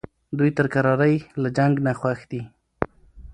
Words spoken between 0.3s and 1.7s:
دوی تر کرارۍ له